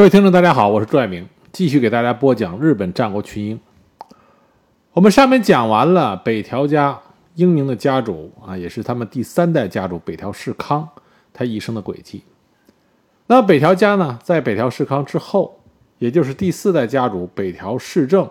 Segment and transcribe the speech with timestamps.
[0.00, 3.60] 各位听众，大家好，我是朱爱明，继续给大家播讲日本战国群英。
[4.94, 6.98] 我们上面讲完了北条家
[7.34, 10.88] 英明的家主啊，也是他们第三代家主北条氏康
[11.34, 12.24] 他一生的轨迹。
[13.26, 15.60] 那北条家呢，在北条氏康之后，
[15.98, 18.26] 也就是第四代家主北条氏政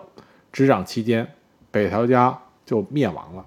[0.50, 1.34] 执掌期间，
[1.70, 3.46] 北条家就灭亡了。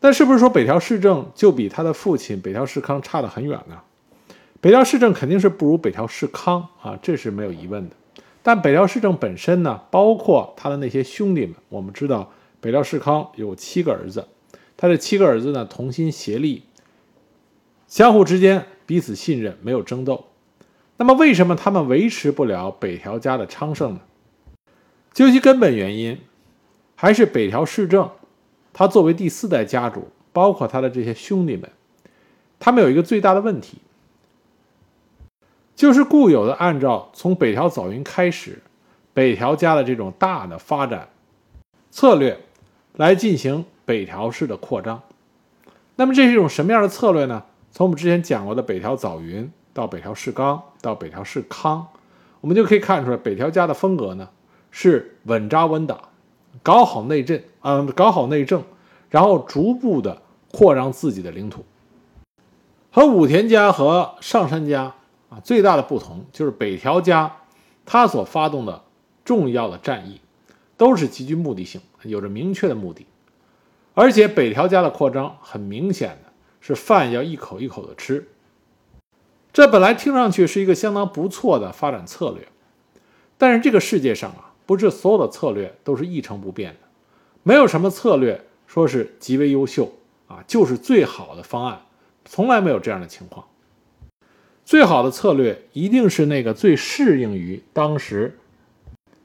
[0.00, 3.76] 但是不是说北条氏政就比他的父亲北条氏康差得很远呢？
[4.60, 7.96] 北条氏政肯定是不如北条氏康啊，这是没有疑问的。
[8.42, 12.30] 但北条氏政本身呢，包括他的那些兄弟们，我们知道
[12.60, 14.26] 北条氏康有七个儿子，
[14.76, 16.64] 他这七个儿子呢同心协力，
[17.86, 20.26] 相互之间彼此信任，没有争斗。
[20.98, 24.00] 那么为什么他们维持不了北条家的昌盛呢？
[25.14, 26.18] 究其根本原因，
[26.94, 28.10] 还是北条氏政，
[28.74, 31.70] 他作为第四代家主，包括他的这些兄弟们，
[32.58, 33.78] 他们有一个最大的问题。
[35.80, 38.58] 就是固有的，按照从北条早云开始，
[39.14, 41.08] 北条家的这种大的发展
[41.90, 42.38] 策略
[42.96, 45.00] 来进行北条氏的扩张。
[45.96, 47.42] 那么这是一种什么样的策略呢？
[47.72, 51.86] 从我们之前讲过的北条早云到北条氏纲到北条氏康，
[52.42, 54.28] 我们就可以看出来，北条家的风格呢
[54.70, 55.98] 是稳扎稳打，
[56.62, 58.62] 搞好内政，嗯，搞好内政，
[59.08, 60.20] 然后逐步的
[60.52, 61.64] 扩张自己的领土。
[62.90, 64.94] 和武田家和上杉家。
[65.30, 67.36] 啊，最大的不同就是北条家，
[67.86, 68.82] 他所发动的
[69.24, 70.20] 重要的战役，
[70.76, 73.06] 都是极具目的性，有着明确的目的。
[73.94, 78.28] 而且北条家的扩张，很明显的是饭要一口一口的吃。
[79.52, 82.48] 这本来听上去是一个相当不错的发展策略，
[83.36, 86.78] 但是这个世界上啊，不是所有的策略都是一成不变的，
[87.42, 89.92] 没有什么策略说是极为优秀
[90.28, 91.82] 啊，就是最好的方案，
[92.24, 93.44] 从来没有这样的情况。
[94.64, 98.38] 最好的策略一定是那个最适应于当时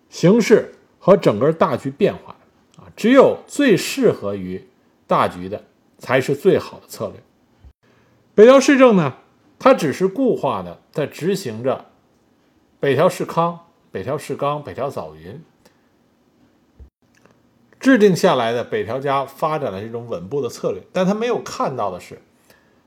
[0.09, 2.35] 形势和整个大局变化
[2.77, 4.67] 啊，只有最适合于
[5.05, 5.63] 大局的
[5.99, 7.15] 才是最好的策略。
[8.33, 9.17] 北条氏政呢，
[9.59, 11.85] 他只是固化的在执行着
[12.79, 13.59] 北条氏康、
[13.91, 15.39] 北条氏纲、北条早云
[17.79, 22.19] 制定下来的北条家发展的这种稳步的策略，但他没有看到的是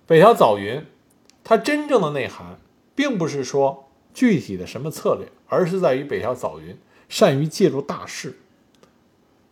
[0.06, 0.84] 北条早云。
[1.44, 2.58] 它真正的内涵，
[2.94, 6.78] 并不是说具体的什么策略，而是在于北条早云
[7.08, 8.38] 善于借助大势，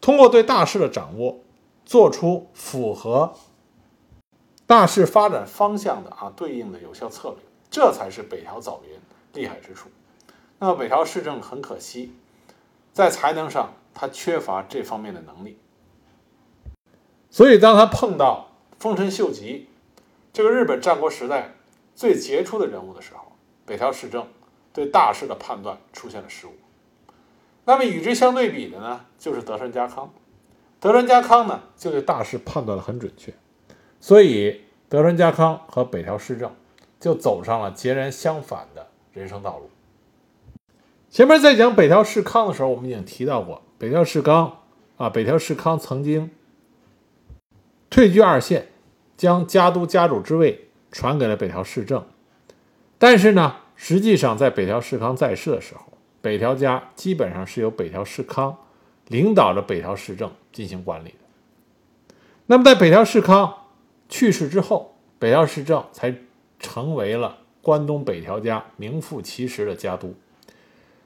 [0.01, 1.39] 通过对大势的掌握，
[1.87, 3.35] 做出符合
[4.67, 7.39] 大势发展方向的啊对应的有效策略，
[7.71, 8.99] 这才是北条早云
[9.33, 9.89] 厉害之处。
[10.59, 12.13] 那么北条氏政很可惜，
[12.93, 15.57] 在才能上他缺乏这方面的能力，
[17.31, 19.69] 所以当他碰到丰臣秀吉
[20.33, 21.56] 这个日本战国时代。
[21.97, 23.33] 最杰出的人物的时候，
[23.65, 24.29] 北条氏政
[24.73, 26.53] 对大势的判断出现了失误。
[27.65, 30.13] 那么与之相对比的呢，就是德川家康。
[30.79, 33.33] 德川家康呢，就对大势判断的很准确，
[33.99, 36.55] 所以德川家康和北条氏政
[37.01, 39.71] 就走上了截然相反的人生道路。
[41.09, 44.59] 前面在讲北条氏康的时候，我们已经提到过，北条氏纲
[44.99, 46.31] 啊，北条氏康曾经
[47.89, 48.69] 退居二线，
[49.17, 50.66] 将家督家主之位。
[50.97, 52.03] 传给了北条氏政，
[52.97, 55.83] 但是呢，实际上在北条氏康在世的时候，
[56.23, 58.57] 北条家基本上是由北条氏康
[59.09, 62.15] 领导着北条氏政进行管理的。
[62.47, 63.53] 那么在北条氏康
[64.09, 66.15] 去世之后，北条氏政才
[66.59, 70.15] 成为了关东北条家名副其实的家督。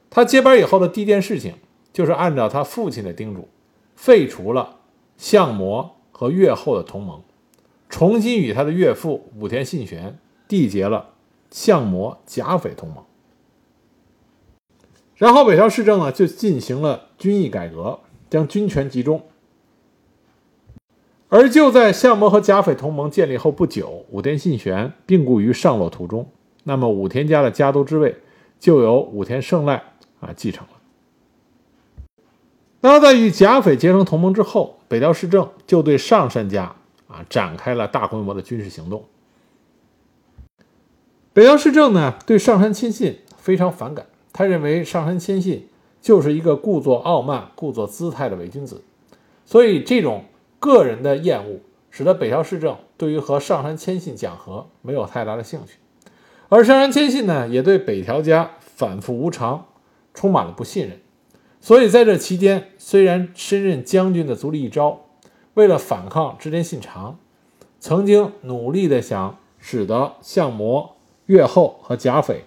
[0.08, 1.56] 他接班以后的第一件事情，
[1.92, 3.48] 就是按照他父亲的叮嘱，
[3.96, 4.76] 废除了
[5.16, 7.20] 相模和越后的同盟。
[7.90, 10.16] 重新与他的岳父武田信玄
[10.48, 11.10] 缔结了
[11.50, 13.04] 相模甲斐同盟，
[15.16, 17.98] 然后北条氏政呢就进行了军役改革，
[18.30, 19.22] 将军权集中。
[21.28, 26.28] 而就在相模和甲斐同盟建立后不久，武田信玄病故于上洛途中，
[26.64, 28.16] 那么武田家的家督之位
[28.58, 29.82] 就由武田胜赖
[30.20, 30.72] 啊继承了。
[32.80, 36.76] 那么在与甲斐结成同盟之后，北条氏政就对上杉家。
[37.10, 39.04] 啊，展开了大规模的军事行动。
[41.32, 45.68] 北条氏政呢，对上杉谦信非常反感，他认为上杉谦信
[46.00, 48.82] 就是一个故作傲慢、故作姿态的伪君子，
[49.44, 50.24] 所以这种
[50.60, 51.60] 个人的厌恶，
[51.90, 55.78] 使得北条氏政对于和上杉谦信讲和没有太大的兴趣。
[56.48, 59.66] 而上杉谦信呢，也对北条家反复无常
[60.14, 61.00] 充满了不信任，
[61.60, 65.06] 所以在这期间，虽然身任将军的足利义昭。
[65.54, 67.18] 为了反抗织田信长，
[67.78, 72.44] 曾经努力的想使得相模、越后和甲斐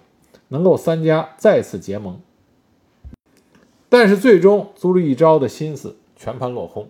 [0.48, 2.20] 能够三家再次结盟。
[3.88, 6.88] 但是最终足利一招的心思全盘落空。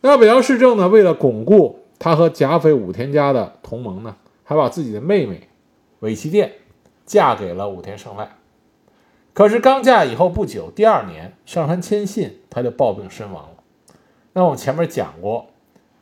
[0.00, 5.48] 那北条氏政呢，为了巩固他和甲斐武田家的同盟呢，还把自己的妹妹
[6.00, 6.52] 尾崎殿
[7.06, 8.36] 嫁给了武田胜赖。
[9.32, 13.61] 可是刚嫁以后不久，第二年上杉谦信他就暴病身亡了。
[14.32, 15.46] 那我们前面讲过，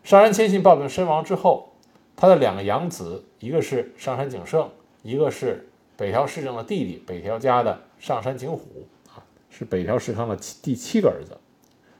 [0.04, 1.72] 上杉谦信暴病身亡之后，
[2.14, 4.68] 他的两个养子，一个是上杉景胜，
[5.02, 9.18] 一个是北条氏政的弟弟北条家的上杉景虎啊，
[9.50, 11.36] 是北条氏康的第七个儿子。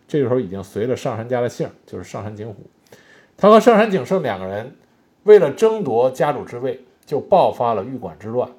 [0.07, 2.69] 这个时候已经随了上杉家的姓，就是上杉景虎。
[3.37, 4.77] 他和上杉景胜两个人
[5.25, 8.51] 为了争夺家主之位，就爆发了御馆之乱。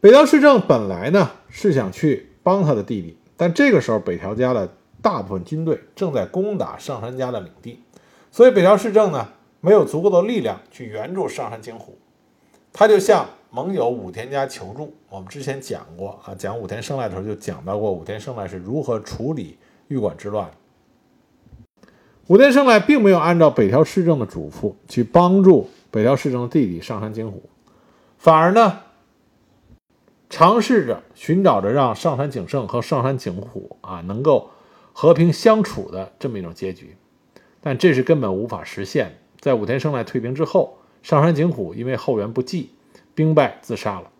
[0.00, 4.74] 北条氏政本来呢是想去帮他的弟弟，但这个时候北条家的
[5.04, 7.78] 大部分军队正在攻打上杉家的领地，
[8.30, 9.28] 所以北条氏政呢
[9.60, 11.98] 没有足够的力量去援助上杉景虎，
[12.72, 14.94] 他就向盟友武田家求助。
[15.10, 19.58] 我们之前讲过啊，讲武田胜赖的时候就讲到过武田胜赖是如何处理
[19.88, 20.50] 御馆之乱。
[22.28, 27.42] 武田胜赖并没有按照北条氏政的嘱咐去帮助北条氏政的弟弟上杉景虎，
[28.16, 28.80] 反而呢。
[30.30, 34.50] 尝试着寻找着让上杉景胜和上杉景虎啊能够
[34.94, 36.96] 和平相处的这么一种结局，
[37.60, 39.18] 但这是根本无法实现。
[39.40, 42.70] 在武田胜赖退兵之后，上杉景虎因为后援不济，
[43.14, 44.10] 兵败自杀了。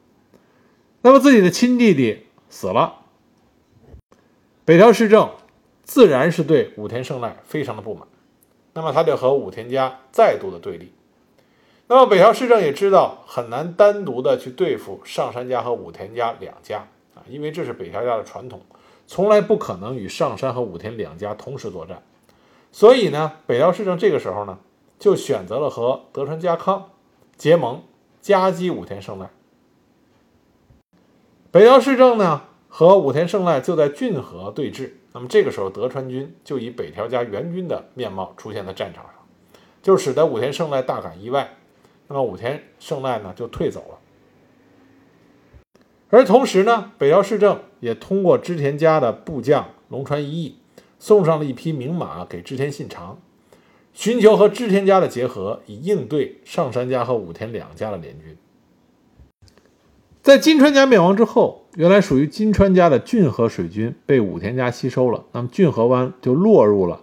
[1.01, 2.97] 那么自己的亲弟弟死了，
[4.65, 5.31] 北条氏政
[5.85, 8.09] 自然是对武田胜赖非常的不满，
[8.73, 10.93] 那么他就和武田家再度的对立。
[11.87, 18.63] 那么北条氏政也知道很难单独的去对付上杉家和武田家两家啊，因为这是北条家的传统，
[19.07, 22.03] 从来不可能与上杉和武田两家同时作战。
[22.73, 24.59] 所以呢，北条氏政这个时候呢，
[24.99, 26.91] 就选择了和德川家康
[27.37, 27.83] 结盟，
[28.21, 29.31] 夹击武田胜赖。
[31.51, 34.93] 北条氏政呢和武田胜赖就在骏河对峙。
[35.13, 39.15] 那么这个时候，德川军就以北条家援军的面貌出现在战场上，
[39.81, 41.57] 就使得武田胜赖大感意外。
[42.09, 43.99] 那么武田胜赖呢就退走了，
[46.15, 50.59] 而同时呢，北条氏政也通过织田家的部将龙川一义，
[51.01, 53.19] 送上了一匹名马给织田信长，
[53.93, 58.37] 寻求和织田家的结合，以应对上杉家和武田两家的联军。
[60.23, 67.01] 在金川家灭亡之后，原来属于金川家的骏河水军被武田家吸收了，那么骏河湾就落入了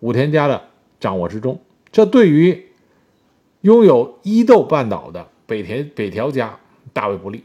[0.00, 0.60] 武田家的
[1.00, 1.58] 掌握之中，
[1.90, 2.66] 这对于。
[3.62, 6.58] 拥有伊豆半岛的北田北条家
[6.94, 7.44] 大为不利，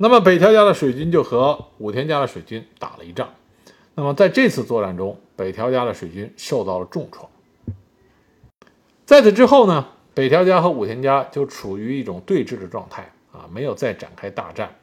[0.00, 3.34] 那么北条家的水军就和武田家的水军打了一仗。
[3.96, 7.28] 那么在这次作战中，北条家的水军受到了重创。
[9.04, 14.76] 在此之后呢，北条家和武田家就处于一种对峙的状态啊，没有再展开大战。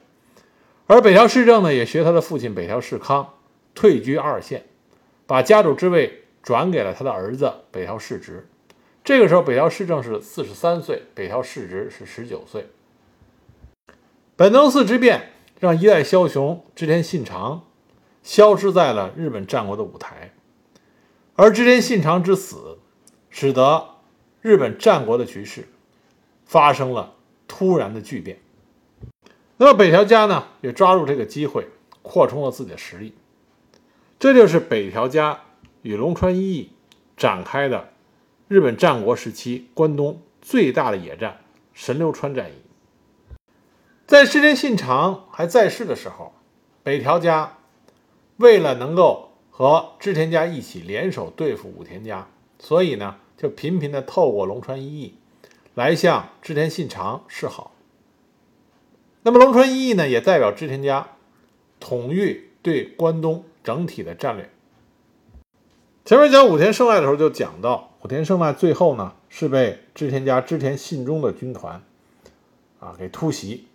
[0.86, 3.36] 而北条氏政呢，也学他的父亲北条氏康，
[3.74, 4.66] 退居二线，
[5.26, 8.46] 把家主之位转给了他的儿子北条氏直。
[9.02, 12.68] 这个时候，北条氏政是四十三岁，北条氏直是十九岁。
[14.38, 17.64] 本能寺之变让一代枭雄织田信长
[18.22, 20.34] 消失在了日本战国的舞台，
[21.36, 22.80] 而织田信长之死，
[23.30, 23.92] 使得
[24.42, 25.70] 日本战国的局势
[26.44, 27.14] 发生了
[27.48, 28.40] 突然的巨变。
[29.56, 31.70] 那么北条家呢，也抓住这个机会，
[32.02, 33.16] 扩充了自己的实力。
[34.20, 35.44] 这就是北条家
[35.82, 36.72] 与龙川一义
[37.16, 37.90] 展开的。
[38.50, 41.40] 日本战国时期关东最大的野战——
[41.74, 42.56] 神流川战役，
[44.08, 46.34] 在织田信长还在世的时候，
[46.84, 47.58] 北条家
[48.38, 52.28] 为了能够和织田家一起联手对付武田家，
[52.60, 55.16] 所以呢，就频频的透过龙川一义
[55.74, 57.72] 来向织田信长示好。
[59.24, 61.08] 那么龙川一义呢，也代表织田家
[61.80, 64.50] 统御对关东整体的战略。
[66.06, 67.92] 前面讲武田胜赖的时候就讲到。
[68.04, 71.82] 武田胜赖最后呢是被织田家织田信忠的军团
[72.80, 73.66] 啊给突袭，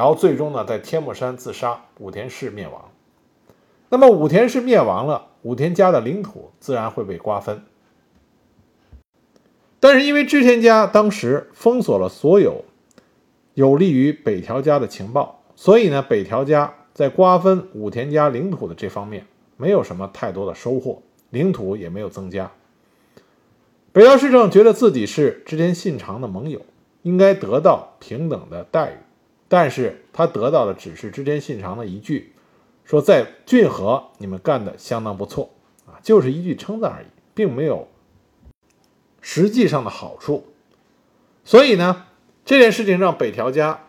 [0.00, 2.90] 然后最终呢在天目山自杀，武田氏灭亡。
[3.90, 7.62] 那么武田氏灭亡了，武田家的领土自然会被瓜分。
[9.78, 12.64] 但是因为织田家当时封锁了所有
[13.52, 19.26] 有利于北条家的情报，所以呢北条家在瓜分武田家领土的这方面
[19.58, 22.50] 没有什么太多的收获，领土也没有增加。
[23.92, 26.62] 北条氏政觉得自己是织田信长的盟友，
[27.02, 28.96] 应该得到平等的待遇，
[29.50, 32.34] 但是他得到的只是织田信长的一句，
[32.84, 35.50] 说在骏河你们干的相当不错
[35.86, 37.88] 啊，就是一句称赞而已，并没有
[39.20, 40.46] 实际上的好处。
[41.44, 42.06] 所以呢，
[42.44, 43.88] 这件事情让北条家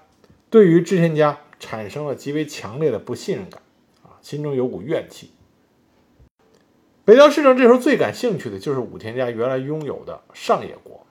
[0.50, 3.62] 对于织田家产生了极为强烈的不信任感，
[4.02, 5.30] 啊，心中有股怨气。
[7.06, 11.06] 北条氏政这时候最感兴趣的就是武田家原来拥有的上野国，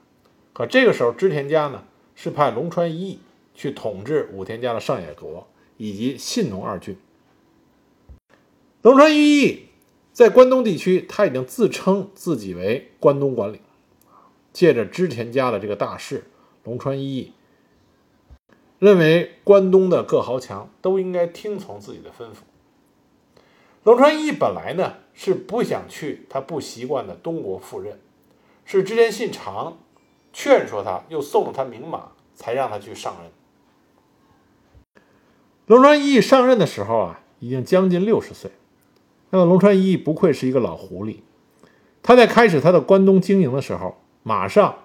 [0.51, 3.19] 可这个时候织田家呢是派龙川一义
[3.53, 6.97] 去统治武田家的上野国以及信浓二郡。
[8.81, 9.67] 龙川一义
[10.11, 13.61] 在关东地区，他已经自称自己为关东管理，
[14.51, 16.25] 借着织田家的这个大势，
[16.63, 17.33] 龙川一义
[18.79, 22.37] 认为关东的各豪强都应该听从自己的吩咐。
[23.83, 27.99] 龙川一义本来呢是不想去他不习惯的东国赴任，
[28.65, 29.77] 是织田信长
[30.33, 33.31] 劝说他，又送了他名马，才让他去上任。
[35.67, 38.51] 龙川一义上任的时候啊，已经将近六十岁。
[39.29, 41.17] 那么龙川一义不愧是一个老狐狸，
[42.03, 44.75] 他在开始他的关东经营的时候，马上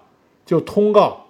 [0.45, 1.25] 就通告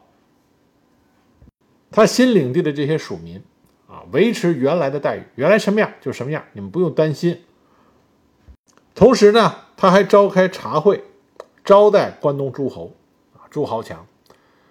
[1.89, 3.41] 他新领地的这些属民
[3.87, 7.41] 啊，维持原来的待遇，原来什么样就什么样，你们不用担心。
[8.93, 11.03] 同时呢，他还召开茶会，
[11.63, 12.93] 招待关东诸侯
[13.35, 14.05] 啊，诸豪强，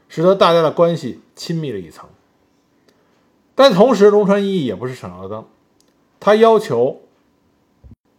[0.08, 2.08] 使得大家的关系亲密了一层。
[3.56, 5.44] 但同时，龙川一义也不是省油的灯，
[6.20, 7.02] 他要求。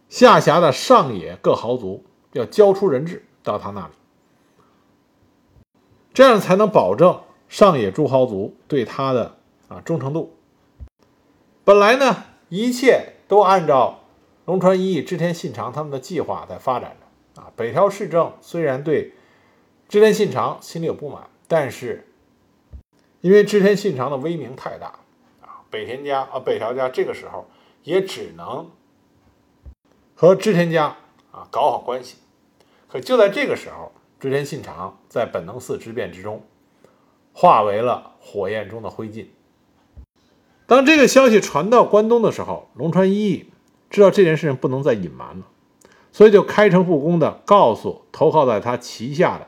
[0.08, 2.02] 下辖的上野各豪族
[2.32, 3.92] 要交出人质到他那里，
[6.14, 9.36] 这样才能保证上野诸豪族对他的
[9.68, 10.34] 啊忠诚度。
[11.62, 14.00] 本来呢，一切都按照
[14.46, 17.52] 龙川一义、织田信长他们的计划在发展着啊。
[17.54, 19.12] 北条氏政虽然对
[19.90, 22.08] 织田信长心里有不满，但是
[23.20, 25.00] 因为织田信长的威名太大，
[25.70, 27.48] 北田家啊北条家这个时候
[27.82, 28.70] 也只能。
[30.14, 30.96] 和织田家
[31.30, 32.16] 啊搞好关系，
[32.88, 36.42] 可就在这个时候，织田信长在本能寺之变之中
[37.32, 39.26] 化为了火焰中的灰烬。
[40.66, 43.48] 当这个消息传到关东的时候，龙川一义
[43.88, 45.46] 知道这件事情不能再隐瞒了，
[46.10, 49.46] 所以就开诚布公地告诉投靠在他旗下的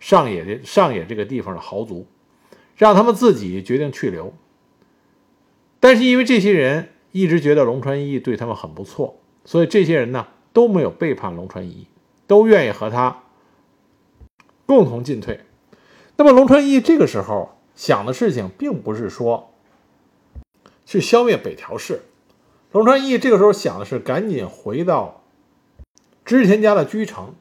[0.00, 2.08] 上野的上野这个地方的豪族，
[2.74, 4.34] 让他们自己决定去留。
[5.80, 9.16] 但是因为这些人一直觉得龙川一对他们很不错。
[9.42, 11.86] 所以这些人呢都没有背叛龙川一，
[12.26, 13.22] 都愿意和他
[14.66, 15.40] 共同进退。
[16.16, 19.54] 那么龙川一这个时候想的事情，并不是说
[20.84, 22.02] 去消灭北条氏，
[22.70, 25.24] 龙川一这个时候想的是赶紧回到
[26.24, 27.34] 织田家的居城，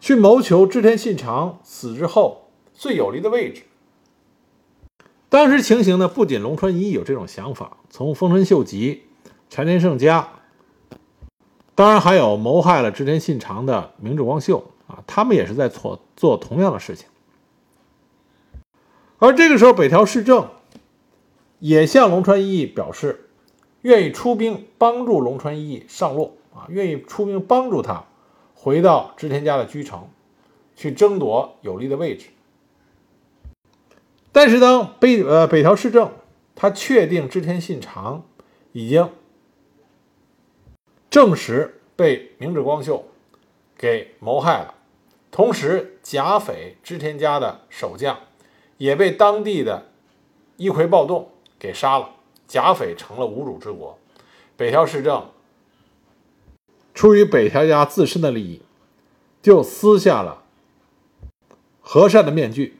[0.00, 3.64] 去谋求织田信长死之后最有利的位置。
[5.36, 9.02] 当时情形呢，不仅龙川一有这种想法，从丰臣秀吉。
[9.50, 10.30] 柴田胜家，
[11.74, 17.06] 当然还有谋害了织田信长的明智光秀啊，他们也是在做做同样的事情。
[19.18, 20.48] 而这个时候，北条氏政
[21.58, 23.28] 也向龙川一表示，
[23.82, 28.06] 愿意出兵帮助龙川一上洛啊，愿意出兵帮助他
[28.54, 30.08] 回到织田家的居城，
[30.74, 32.28] 去争夺有利的位置。
[34.36, 36.12] 但是，当北呃北条氏政
[36.54, 38.22] 他确定织田信长
[38.72, 39.10] 已经。
[41.08, 43.06] 证实被明智光秀
[43.78, 44.74] 给谋害了，
[45.30, 48.18] 同时甲斐织田家的守将
[48.76, 49.86] 也被当地的
[50.58, 52.10] 一葵暴动给杀了，
[52.46, 53.98] 甲斐成了无主之国。
[54.58, 55.30] 北条氏政
[56.92, 58.60] 出于北条家自身的利益，
[59.40, 60.42] 就撕下了
[61.80, 62.78] 和善的面具，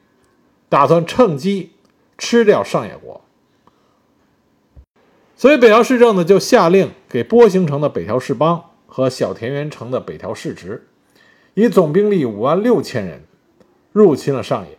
[0.68, 1.72] 打算趁机
[2.18, 3.22] 吃掉上野国。
[5.36, 10.88] 所以北条氏政呢，就下令给波形城的北条氏邦和小田园城的北条氏直，
[11.54, 13.24] 以总兵力五万六千人
[13.92, 14.78] 入侵了上野。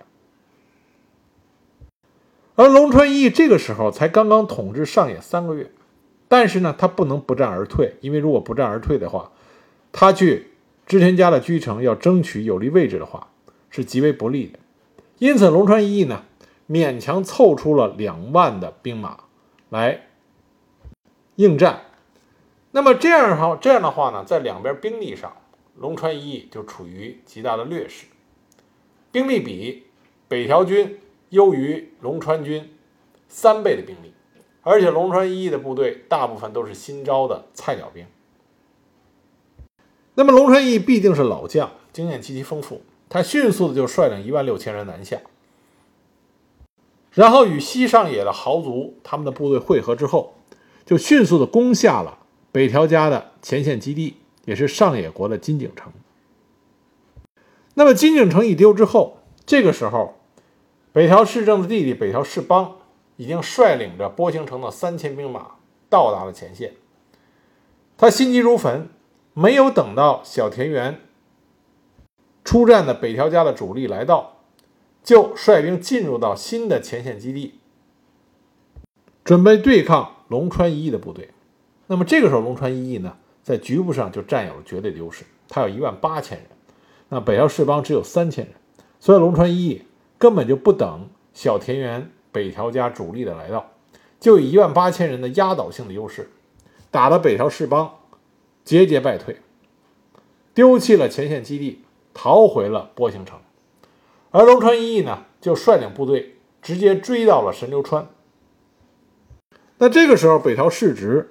[2.55, 5.69] 而龙川一这个时候才刚刚统治上野三个月，
[6.27, 9.31] 但是呢，他不能不战而退，因为如果不战而退的话，
[9.91, 10.47] 他去
[10.87, 13.27] 织田家的居城要争取有利位置的话，
[13.69, 14.57] 是极为不利的。
[15.19, 16.23] 因此，龙川一役呢，
[16.69, 19.25] 勉强凑出了两万的兵马
[19.69, 20.03] 来。
[21.35, 21.81] 应战，
[22.71, 25.37] 那么这样哈这样的话呢，在两边兵力上，
[25.75, 28.07] 龙川一义就处于极大的劣势，
[29.11, 29.85] 兵力比
[30.27, 32.73] 北条军优于龙川军
[33.27, 34.13] 三倍的兵力，
[34.63, 38.07] 而且龙川一义的部队大部分都是新招的菜鸟兵。
[40.15, 45.19] 那么龙川一义毕竟是老将，经验极其丰富，他迅速的就率领一万六千人南下，
[47.11, 50.33] 然后与西上野的豪族他们的部队会合之后。
[50.85, 55.91] 就迅速的攻下了北条家的前线基地，也是上野国的金井城。
[57.73, 60.15] 那么金井城一丢之后，这个时候，
[60.93, 62.77] 北条氏政的弟弟北条氏邦
[63.17, 65.55] 已经率领着波形城的三千兵马
[65.89, 66.75] 到达了前线。
[67.97, 68.87] 他心急如焚，
[69.33, 71.01] 没有等到小田原
[72.47, 74.37] 出战的北条家的主力来到，
[75.03, 77.55] 就率兵进入到新的前线基地，
[79.25, 81.31] 准备对抗龙川一役的部队。
[81.87, 86.47] 那么这个时候，龙川一役呢，在局部上就占有了绝对的优势，他有一万八千人，
[87.09, 88.53] 那北条氏邦只有三千人，
[88.97, 89.81] 所以龙川一役
[90.17, 93.71] 根本就不等小田园北条家主力的来到，
[94.21, 96.29] 就以一万八千人的压倒性的优势，
[96.91, 97.95] 打得北条氏邦
[98.63, 99.35] 节节败退，
[100.53, 101.81] 丢弃了前线基地，
[102.17, 103.39] 逃回了波形城，
[104.31, 108.07] 而龙川一役呢，就率领部队直接追到了神流川。
[109.77, 111.29] 那这个时候，北条氏直。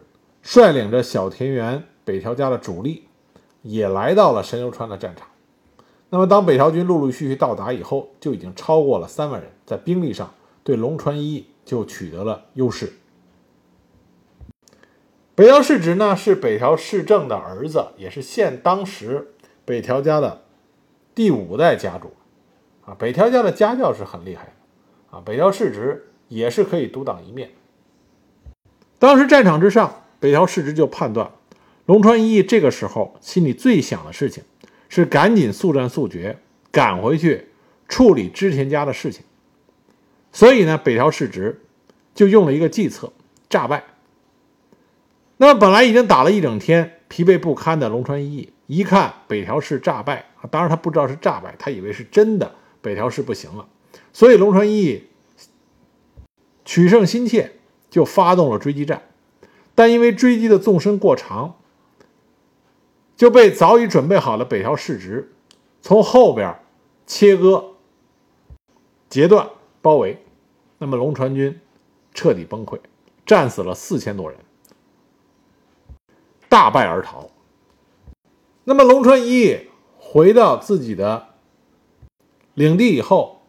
[0.49, 3.09] 率领着小田园北条家的主力，
[3.62, 5.26] 也来到了神流川的战场。
[6.11, 12.93] 那么，当北条军陆陆续续到达以后，就已经超过了三万人，在兵力上对龙川一役就取得了优势。
[15.35, 20.43] 北条氏直呢，是北条氏政的儿子，也是现当时北条家的
[21.16, 22.12] 第五代家主。
[22.85, 25.16] 啊，北条家的家教是很厉害的。
[25.16, 27.50] 啊，北条氏直也是可以独当一面。
[29.00, 30.02] 当时战场之上。
[30.18, 31.30] 北条氏直就判断，
[31.85, 34.42] 龙川一役这个时候心里最想的事情
[34.88, 36.38] 是赶紧速战速决，
[36.73, 37.49] 赶回去
[37.87, 39.23] 处理织田家的事情。
[40.32, 41.61] 所以呢，北条氏直
[42.14, 43.12] 就用了一个计策，
[43.50, 43.85] 诈败。
[45.37, 53.68] 那么本来已经打了一整天，疲惫不堪的龙川一役，一看北条氏诈败，当然他不知道是诈败，他以为是真的北条氏不行了。
[54.12, 55.08] 所以龙川一役
[56.64, 57.52] 取胜心切，
[57.88, 59.02] 就发动了追击战。
[59.75, 61.56] 但因为追击的纵深过长，
[63.14, 65.32] 就被早已准备好的北条氏直
[65.80, 66.58] 从后边
[67.06, 67.76] 切割、
[69.08, 69.49] 截断、
[69.80, 70.25] 包围，
[70.78, 71.61] 那么龙川军
[72.12, 72.80] 彻底崩溃，
[73.25, 74.38] 战死了四千多人，
[76.49, 77.30] 大败而逃。
[78.69, 79.61] 那么龙川一
[79.97, 81.29] 回到自己的
[82.55, 83.43] 领地以后，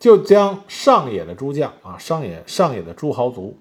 [0.00, 3.56] 就将上野的诸将啊，上野上野的诸豪族。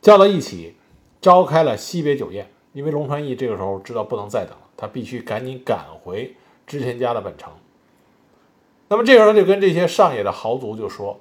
[0.00, 0.74] 叫到一起，
[1.20, 2.50] 召开了惜别酒宴。
[2.72, 6.34] 因为龙川义这个时候知道不能再等了，他必须赶紧赶回
[6.66, 7.52] 织田家的本城。
[8.88, 11.20] 那么这时候就跟这些上野的豪族就说：“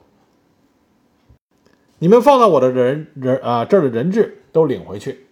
[1.99, 5.27] 你们放到我的人人啊这儿的人质都领回去。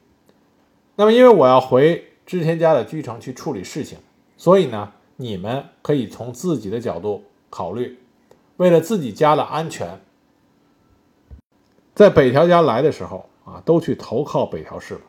[0.98, 3.98] 那么因为我要回织田家的居城去处理事情，
[4.38, 7.98] 所以呢，你们可以从自己的角度考虑，
[8.58, 10.00] 为了自己家的安全，
[11.96, 15.02] 在北条家来的时候。”啊，都去投靠北条氏了。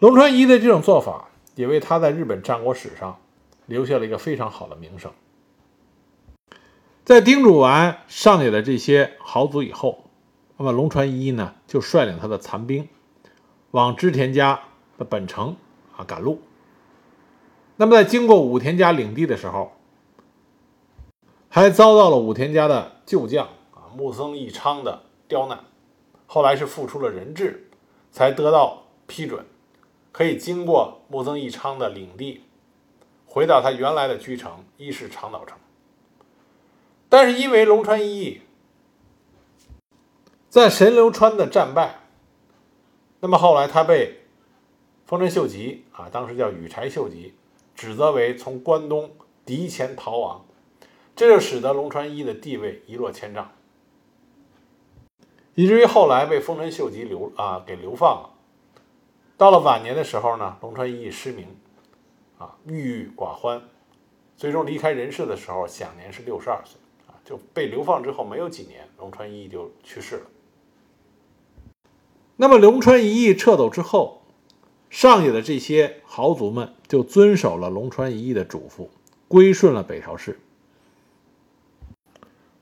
[0.00, 3.18] 龙川一的这种做法，也为他在日本战国史上
[3.64, 5.10] 留下了一个非常好的名声。
[7.02, 10.10] 在叮嘱完上野的这些豪族以后，
[10.58, 12.86] 那么龙川一呢，就率领他的残兵
[13.70, 14.60] 往织田家
[14.98, 15.56] 的本城
[15.96, 16.40] 啊赶路。
[17.76, 19.72] 那么在经过武田家领地的时候，
[21.48, 25.60] 还遭到了武田家的旧将啊木曾义昌的刁难。
[26.26, 27.70] 后来是付出了人质，
[28.10, 29.44] 才得到批准，
[30.10, 32.42] 可以经过木曾义昌的领地，
[33.26, 35.56] 回到他原来的居城伊势长岛城。
[37.08, 38.40] 但是因为龙川一役
[40.48, 42.00] 在神流川的战败，
[43.20, 44.23] 那么后来他被
[45.06, 47.34] 丰臣秀吉啊，当时叫羽柴秀吉，
[47.74, 49.10] 指责为从关东
[49.44, 50.44] 敌前逃亡，
[51.14, 53.52] 这就使得龙川一的地位一落千丈。
[55.54, 58.30] 以至于后来被丰臣秀吉流啊给流放了。
[59.36, 61.46] 到了晚年的时候呢，龙川一失明，
[62.38, 63.62] 啊郁郁寡欢，
[64.36, 70.22] 最终离开人世的时候享年是六十二岁啊，就被流放之后没有几年，龙川一役就去世了。
[72.36, 74.22] 那么龙川一役撤走之后，
[74.94, 78.86] 上野的这些豪族们就遵守了龙川一役的嘱咐，
[79.26, 80.38] 归顺了北条氏。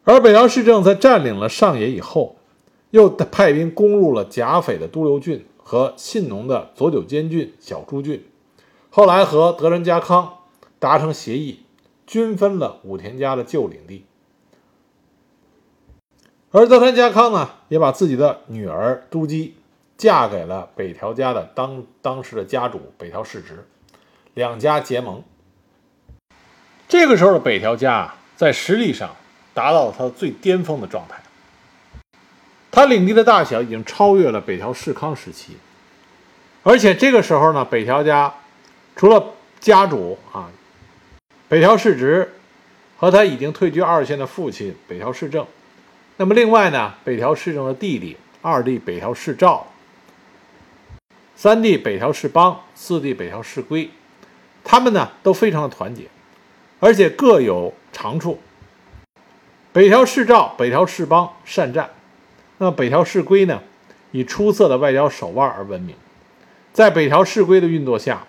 [0.04, 2.36] 而北条氏政在占领了上野以后。
[2.90, 8.22] 又派兵攻入了甲斐的都留郡和信浓的佐久间郡、小朱郡，
[8.90, 10.40] 后来和德川家康
[10.78, 11.60] 达成协议，
[12.06, 14.04] 均分了武田家的旧领地。
[16.50, 19.54] 而德川家康呢，也把自己的女儿都姬
[20.02, 23.64] 嫁给了北条家的当当时的家主北条氏直，
[24.34, 25.22] 两家结盟。
[26.88, 29.14] 这个时候的北条家在实力上
[29.54, 31.22] 达到了他最巅峰的状态。
[32.72, 35.56] 他领地的大小已经超越了北条氏康时期，
[36.64, 38.34] 而且这个时候呢，北条家
[38.96, 39.24] 除了
[39.60, 40.50] 家主啊
[41.46, 42.28] 北条氏直
[42.96, 45.46] 和他已经退居二线的父亲北条氏政。
[46.16, 49.64] 那么另外呢，北条氏政的弟弟二弟北条氏照、
[51.42, 53.90] 三弟北条氏邦、四弟北条氏规，
[54.62, 56.04] 他们呢都非常的团结，
[56.78, 58.38] 而且各有长处。
[59.72, 61.90] 北条氏照、北条氏邦善战，
[62.58, 63.60] 那么北条氏规呢，
[64.12, 65.96] 以出色的外交手腕而闻名。
[66.72, 68.24] 在北条氏规的运作下，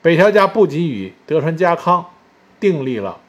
[0.00, 2.06] 北条家不仅与德川家康
[2.58, 3.20] 订立了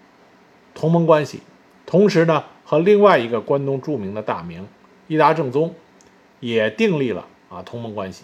[0.73, 1.41] 同盟关系，
[1.85, 4.65] 同时呢，和另外一个关东著名的大名
[5.07, 5.75] 伊达正宗
[6.39, 8.23] 也订立了啊同盟关系。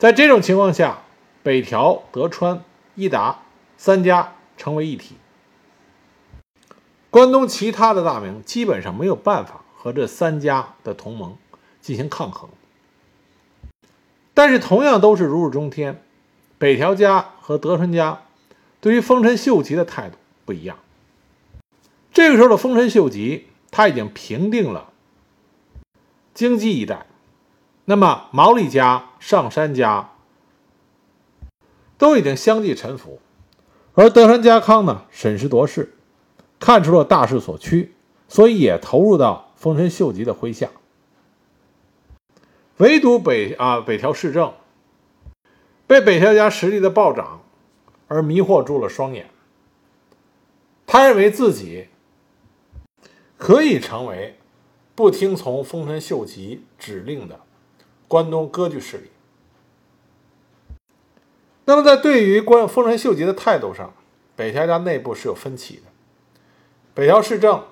[0.00, 1.02] 在这种情况下，
[1.42, 3.42] 北条、德川、伊达
[3.76, 5.16] 三家成为一体。
[7.10, 11.36] 关东其他的大名基本上没有办法和这三家的同盟
[11.82, 12.48] 进行抗衡，
[14.32, 16.02] 但是同样都是如日中天，
[16.56, 18.22] 北条家和德川家
[18.80, 20.78] 对于丰臣秀吉的态度不一样。
[22.10, 24.88] 这个时候的丰臣秀吉他已经平定了
[26.32, 27.04] 京畿一带，
[27.84, 30.12] 那么毛利家、上杉家
[31.98, 33.20] 都已经相继臣服，
[33.94, 35.96] 而德川家康呢审时度势。
[36.58, 37.94] 看出了大势所趋，
[38.28, 40.68] 所以也投入到丰臣秀吉的麾下。
[42.76, 44.52] 唯独北啊北条氏政
[45.86, 47.40] 被北条家实力的暴涨
[48.08, 49.30] 而迷惑住了双眼。
[50.86, 51.88] 他认为自己
[53.38, 54.38] 可以成为
[54.94, 57.40] 不听从丰臣秀吉指令的
[58.10, 59.04] 关东割据势力。
[61.66, 63.94] 那么，在对于关丰臣秀吉的态度上，
[64.34, 65.82] 北条家内部是有分歧的。
[66.92, 67.62] 北条氏政、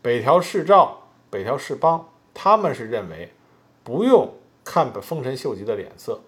[0.00, 3.32] 北条氏照、北条氏邦，他们是认为
[3.82, 6.20] 不用看丰臣秀吉的脸色。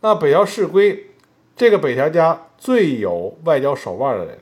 [0.00, 1.10] 那北条氏规
[1.56, 4.38] 这个北条家最有外交手腕的人，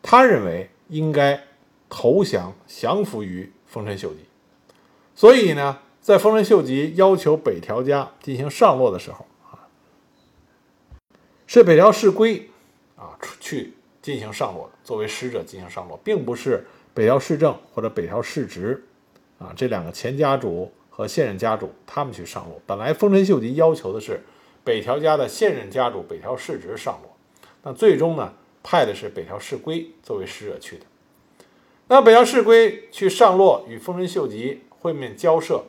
[0.00, 1.42] 他认为应该
[1.88, 4.20] 投降降服于丰臣秀吉。
[5.16, 9.68] 所以呢，在丰臣秀吉要求北条家进行上洛的时候啊，
[11.46, 12.50] 是北条氏规
[12.96, 13.74] 啊去。
[14.02, 18.82] 进行上洛，作为使者进行上洛，并不是北条氏政或者北条氏直
[19.38, 22.58] 啊这两个前家主和现任家主他们去上洛。
[22.64, 24.22] 本来丰臣秀吉要求的是
[24.64, 27.14] 北条家的现任家主北条氏直上洛，
[27.62, 28.32] 那最终呢
[28.62, 30.86] 派的是北条氏规作为使者去的。
[31.88, 35.66] 那北条氏规去上洛与丰臣秀吉会面交涉，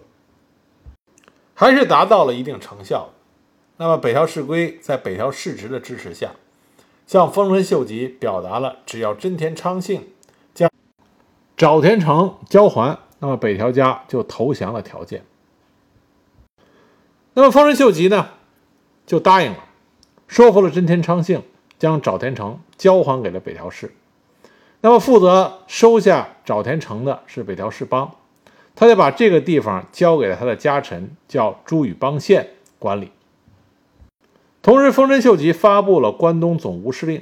[1.62, 3.10] 还是达到了一定成效。
[3.78, 6.32] 那么北条氏规在北条氏直的支持下。
[7.06, 10.08] 向丰臣秀吉表达了，只要真田昌幸
[10.56, 10.68] 将
[11.56, 15.24] 沼田城交还，那么北条家就投降的条件。
[17.34, 18.30] 那么丰臣秀吉呢，
[19.06, 19.66] 就答应了，
[20.28, 21.44] 说服了真田昌幸，
[21.78, 23.94] 将沼田城交还给了北条氏。
[24.80, 28.16] 那么负责收下沼田城的是北条氏邦，
[28.82, 33.12] 他就把这个地方交给了他的家臣，叫朱宇邦宪管理。
[34.64, 37.22] 同时，丰臣秀吉发布了关东总务司令，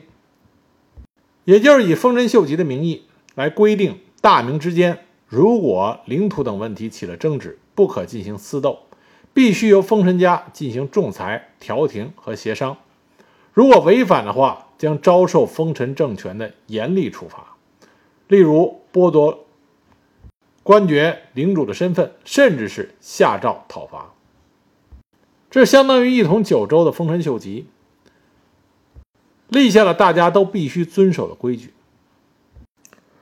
[1.44, 3.04] 也就是以丰臣秀吉的名义
[3.36, 8.80] 来规定大名之间，如果领土等问题起了争执，不可进行私斗，
[9.34, 12.78] 必须由丰臣家进行仲裁、调停和协商。
[13.52, 17.58] 如果违反的话，将遭受丰臣政权的严厉处罚，
[18.30, 19.46] 例如剥夺
[20.64, 24.14] 官爵、领主的身份，甚至是下诏讨伐。
[25.50, 27.68] 这相当于一统九州的丰臣秀吉
[29.48, 31.74] 立下了大家都必须遵守的规矩，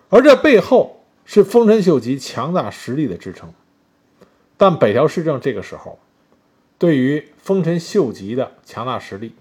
[0.10, 3.54] 而这背后是丰臣秀吉强大实力的支撑。
[4.58, 6.00] 但北条氏政这个时候
[6.78, 9.34] 对于丰臣秀吉的强大实力，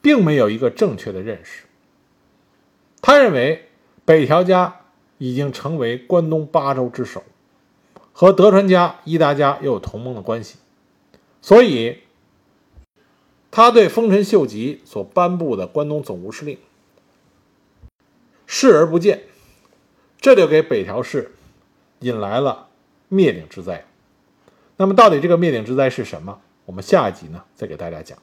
[0.00, 1.64] 并没有一个正确的认识。
[3.02, 3.68] 他认为
[4.04, 4.82] 北条家
[5.18, 7.22] 已经成为关东八州之首，
[8.12, 10.56] 和德川家、伊达家又有同盟的关系。
[11.40, 11.98] 所以，
[13.50, 16.58] 他对丰臣秀吉所颁布的关东总务司令
[18.46, 19.22] 视而不见，
[20.20, 21.32] 这就给北条氏
[22.00, 22.68] 引来了
[23.08, 23.84] 灭顶之灾。
[24.76, 26.40] 那么，到底这个灭顶之灾是什么？
[26.66, 28.18] 我们下一集呢再给大家讲。